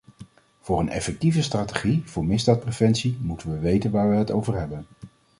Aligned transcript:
Voor 0.61 0.79
een 0.79 0.89
effectieve 0.89 1.41
strategie 1.43 2.01
voor 2.05 2.25
misdaadpreventie 2.25 3.17
moeten 3.21 3.51
we 3.51 3.59
weten 3.59 3.91
waar 3.91 4.09
we 4.09 4.15
het 4.15 4.31
over 4.31 4.57
hebben. 4.57 4.85